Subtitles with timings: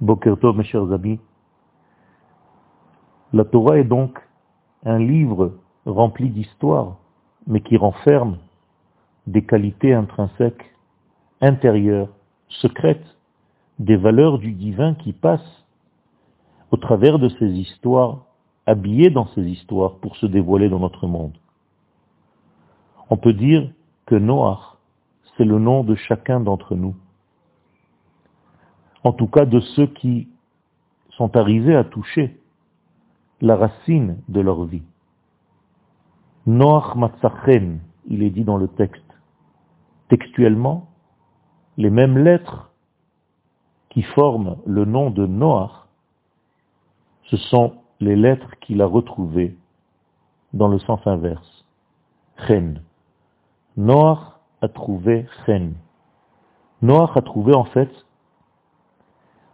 [0.00, 1.18] Bokertov, mes chers amis.
[3.32, 4.18] La Torah est donc
[4.84, 5.54] un livre
[5.86, 6.98] rempli d'histoire,
[7.46, 8.38] mais qui renferme
[9.26, 10.72] des qualités intrinsèques,
[11.40, 12.08] intérieures,
[12.48, 13.16] secrètes,
[13.80, 15.66] des valeurs du divin qui passent
[16.70, 18.24] au travers de ces histoires,
[18.66, 21.36] habillées dans ces histoires pour se dévoiler dans notre monde.
[23.10, 23.70] On peut dire
[24.06, 24.76] que Noach,
[25.36, 26.94] c'est le nom de chacun d'entre nous.
[29.08, 30.28] En tout cas de ceux qui
[31.12, 32.38] sont arrivés à toucher
[33.40, 34.82] la racine de leur vie.
[36.44, 39.10] Noach Matzachen, il est dit dans le texte.
[40.10, 40.90] Textuellement,
[41.78, 42.70] les mêmes lettres
[43.88, 45.88] qui forment le nom de Noach,
[47.30, 49.56] ce sont les lettres qu'il a retrouvées
[50.52, 51.64] dans le sens inverse.
[52.46, 52.82] Chen.
[53.78, 54.18] Noach
[54.60, 55.76] a trouvé Chen.
[56.82, 57.88] Noach a trouvé en fait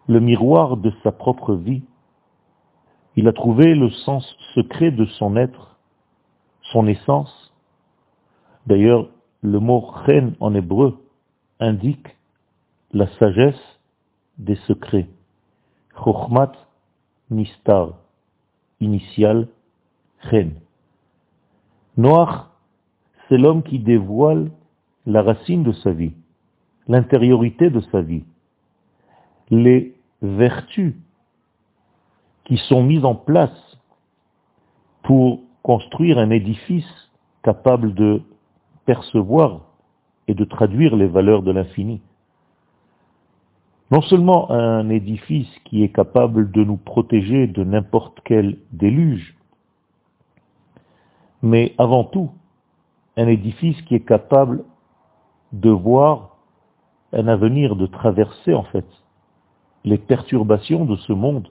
[0.07, 1.83] le miroir de sa propre vie.
[3.17, 5.79] Il a trouvé le sens secret de son être,
[6.73, 7.53] son essence.
[8.67, 9.09] D'ailleurs,
[9.43, 10.99] le mot Chen en hébreu
[11.61, 12.17] indique
[12.93, 13.79] la sagesse
[14.39, 15.09] des secrets.
[16.03, 16.53] Chochmat
[17.31, 17.95] Nistar,
[18.81, 19.49] initial
[20.31, 20.55] Chen.
[21.97, 22.47] Noach,
[23.29, 24.51] c'est l'homme qui dévoile
[25.07, 26.13] la racine de sa vie,
[26.89, 28.25] l'intériorité de sa vie,
[29.51, 29.94] les
[30.25, 30.95] vertus
[32.45, 33.79] qui sont mises en place
[35.03, 37.11] pour construire un édifice
[37.43, 38.23] capable de
[38.87, 39.61] percevoir
[40.29, 42.01] et de traduire les valeurs de l'infini.
[43.91, 49.37] Non seulement un édifice qui est capable de nous protéger de n'importe quel déluge,
[51.43, 52.31] mais avant tout,
[53.19, 54.65] un édifice qui est capable
[55.53, 56.39] de voir
[57.13, 58.87] un avenir, de traverser en fait
[59.85, 61.49] les perturbations de ce monde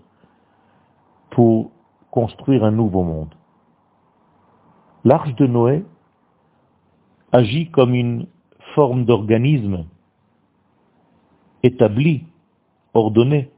[1.30, 1.72] pour
[2.12, 3.34] construire un nouveau monde.
[5.04, 5.84] L'arche de Noé
[7.32, 8.28] agit comme une
[8.76, 9.86] forme d'organisme
[11.64, 12.24] établi,
[12.94, 13.50] ordonné,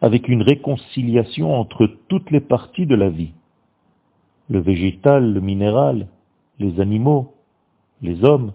[0.00, 3.32] avec une réconciliation entre toutes les parties de la vie,
[4.50, 6.08] le végétal, le minéral,
[6.58, 7.34] les animaux,
[8.02, 8.52] les hommes,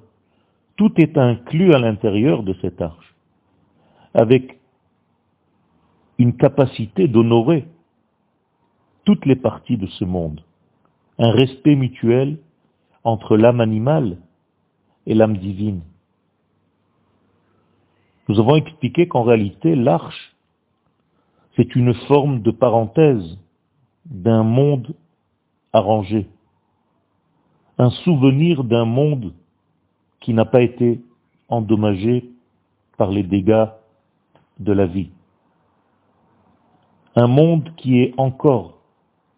[0.76, 3.16] tout est inclus à l'intérieur de cette arche,
[4.14, 4.57] avec
[6.18, 7.68] une capacité d'honorer
[9.06, 10.42] toutes les parties de ce monde,
[11.18, 12.40] un respect mutuel
[13.04, 14.18] entre l'âme animale
[15.06, 15.82] et l'âme divine.
[18.28, 20.36] Nous avons expliqué qu'en réalité, l'arche,
[21.56, 23.38] c'est une forme de parenthèse
[24.06, 24.94] d'un monde
[25.72, 26.28] arrangé,
[27.78, 29.34] un souvenir d'un monde
[30.20, 31.02] qui n'a pas été
[31.48, 32.30] endommagé
[32.98, 33.68] par les dégâts
[34.60, 35.12] de la vie.
[37.20, 38.78] Un monde qui est encore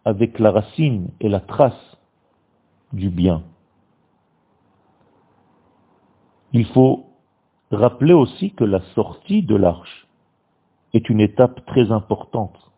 [0.04, 1.96] avec la racine et la trace
[2.92, 3.42] du bien.
[6.52, 7.06] Il faut
[7.70, 10.06] rappeler aussi que la sortie de l'arche
[10.92, 12.70] est une étape très importante.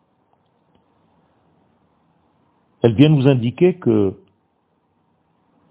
[2.82, 4.16] Elle vient nous indiquer que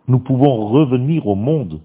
[0.10, 1.80] nous pouvons revenir au monde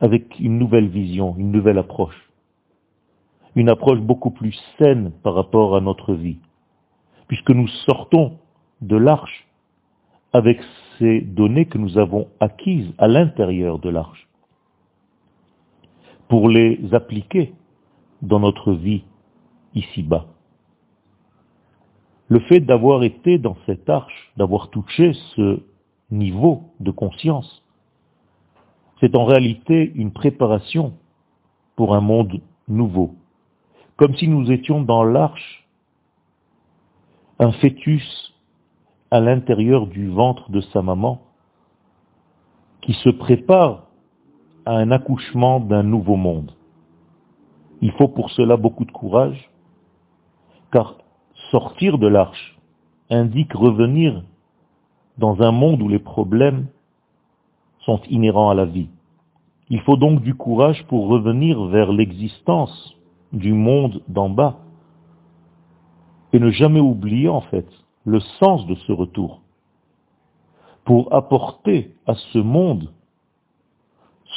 [0.00, 2.29] avec une nouvelle vision, une nouvelle approche.
[3.56, 6.38] Une approche beaucoup plus saine par rapport à notre vie.
[7.28, 8.38] Puisque nous sortons
[8.80, 9.46] de l'arche
[10.32, 10.60] avec
[10.98, 14.28] ces données que nous avons acquises à l'intérieur de l'arche
[16.28, 17.52] pour les appliquer
[18.22, 19.02] dans notre vie
[19.74, 20.26] ici-bas.
[22.28, 25.60] Le fait d'avoir été dans cette arche, d'avoir touché ce
[26.12, 27.64] niveau de conscience,
[29.00, 30.92] c'est en réalité une préparation
[31.74, 33.16] pour un monde nouveau.
[34.00, 35.68] Comme si nous étions dans l'arche,
[37.38, 38.32] un fœtus
[39.10, 41.20] à l'intérieur du ventre de sa maman,
[42.80, 43.88] qui se prépare
[44.64, 46.52] à un accouchement d'un nouveau monde.
[47.82, 49.50] Il faut pour cela beaucoup de courage,
[50.72, 50.94] car
[51.50, 52.58] sortir de l'arche
[53.10, 54.24] indique revenir
[55.18, 56.68] dans un monde où les problèmes
[57.80, 58.88] sont inhérents à la vie.
[59.68, 62.96] Il faut donc du courage pour revenir vers l'existence
[63.32, 64.58] du monde d'en bas
[66.32, 67.66] et ne jamais oublier en fait
[68.04, 69.42] le sens de ce retour
[70.84, 72.92] pour apporter à ce monde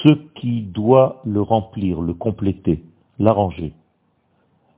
[0.03, 2.83] ce qui doit le remplir, le compléter,
[3.19, 3.73] l'arranger.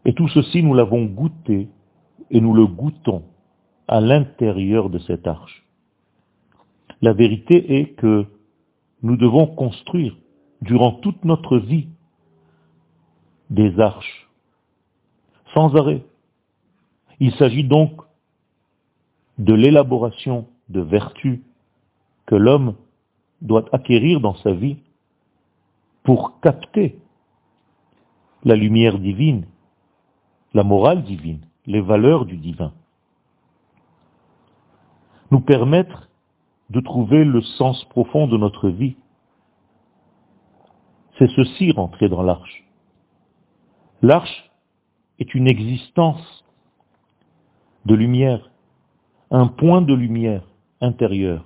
[0.04, 1.70] Et tout ceci, nous l'avons goûté
[2.30, 3.24] et nous le goûtons
[3.88, 5.66] à l'intérieur de cette arche.
[7.02, 8.26] La vérité est que
[9.04, 10.16] nous devons construire
[10.62, 11.88] durant toute notre vie
[13.50, 14.30] des arches
[15.54, 16.04] sans arrêt.
[17.20, 18.02] Il s'agit donc
[19.38, 21.40] de l'élaboration de vertus
[22.26, 22.76] que l'homme
[23.42, 24.78] doit acquérir dans sa vie
[26.04, 27.00] pour capter
[28.44, 29.46] la lumière divine,
[30.54, 32.74] la morale divine, les valeurs du divin.
[35.32, 36.10] Nous permettre
[36.70, 38.96] de trouver le sens profond de notre vie.
[41.18, 42.65] C'est ceci rentrer dans l'arche.
[44.06, 44.52] L'arche
[45.18, 46.46] est une existence
[47.88, 48.52] de lumière,
[49.32, 50.44] un point de lumière
[50.80, 51.44] intérieure.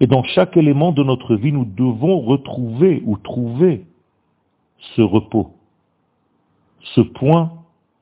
[0.00, 3.84] Et dans chaque élément de notre vie, nous devons retrouver ou trouver
[4.94, 5.50] ce repos,
[6.94, 7.52] ce point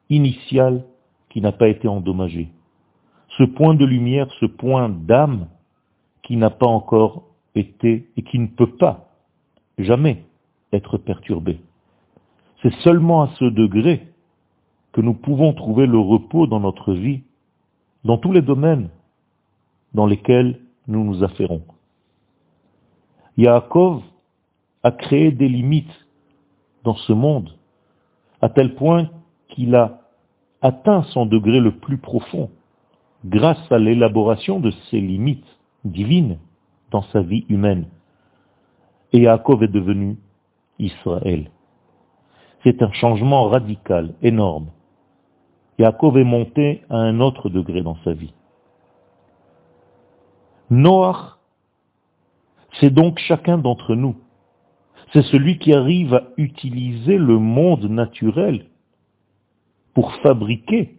[0.08, 0.84] initial
[1.30, 2.48] qui n'a pas été endommagé,
[3.36, 5.48] ce point de lumière, ce point d'âme
[6.22, 7.24] qui n'a pas encore
[7.56, 9.08] été et qui ne peut pas
[9.78, 10.24] jamais
[10.72, 11.58] être perturbé.
[12.64, 14.08] C'est seulement à ce degré
[14.92, 17.20] que nous pouvons trouver le repos dans notre vie,
[18.04, 18.88] dans tous les domaines
[19.92, 21.60] dans lesquels nous nous affairons.
[23.36, 24.02] Yaakov
[24.82, 26.06] a créé des limites
[26.84, 27.54] dans ce monde,
[28.40, 29.10] à tel point
[29.48, 30.00] qu'il a
[30.62, 32.50] atteint son degré le plus profond
[33.26, 35.44] grâce à l'élaboration de ces limites
[35.84, 36.38] divines
[36.90, 37.88] dans sa vie humaine.
[39.12, 40.16] Et Yaakov est devenu
[40.78, 41.50] Israël.
[42.64, 44.70] C'est un changement radical, énorme.
[45.78, 48.32] Yaakov est monté à un autre degré dans sa vie.
[50.70, 51.36] Noach,
[52.80, 54.16] c'est donc chacun d'entre nous.
[55.12, 58.66] C'est celui qui arrive à utiliser le monde naturel
[59.92, 60.98] pour fabriquer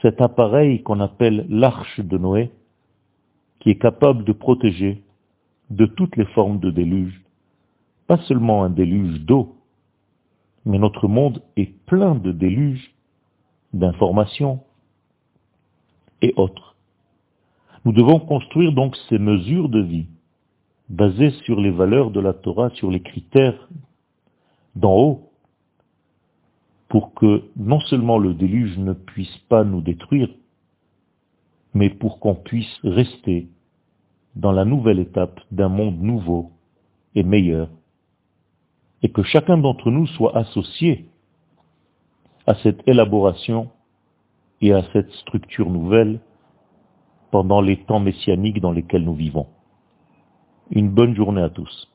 [0.00, 2.52] cet appareil qu'on appelle l'arche de Noé,
[3.60, 5.02] qui est capable de protéger
[5.70, 7.22] de toutes les formes de déluge,
[8.06, 9.56] pas seulement un déluge d'eau,
[10.64, 12.94] mais notre monde est plein de déluges,
[13.72, 14.60] d'informations
[16.20, 16.76] et autres.
[17.84, 20.06] Nous devons construire donc ces mesures de vie
[20.88, 23.68] basées sur les valeurs de la Torah, sur les critères
[24.76, 25.30] d'en haut,
[26.88, 30.28] pour que non seulement le déluge ne puisse pas nous détruire,
[31.74, 33.48] mais pour qu'on puisse rester
[34.36, 36.52] dans la nouvelle étape d'un monde nouveau
[37.14, 37.68] et meilleur,
[39.02, 41.06] et que chacun d'entre nous soit associé
[42.46, 43.70] à cette élaboration
[44.60, 46.20] et à cette structure nouvelle
[47.30, 49.46] pendant les temps messianiques dans lesquels nous vivons.
[50.70, 51.91] Une bonne journée à tous.